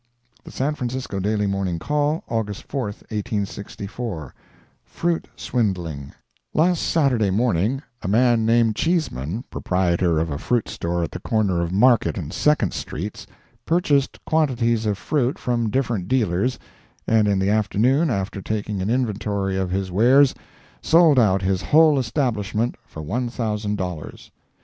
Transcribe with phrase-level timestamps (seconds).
[0.43, 4.33] The San Francisco Daily Morning Call, August 4, 1864
[4.83, 6.11] FRUIT SWINDLING
[6.55, 11.61] Last Saturday morning, a man named Cheesman, proprietor of a fruit store at the corner
[11.61, 13.27] of Market and Second streets,
[13.63, 16.57] purchased quantities of fruit from different dealers,
[17.05, 20.33] and in the afternoon, after taking an inventory of his wares,
[20.81, 24.31] sold out his whole establishment for one thousand dollars.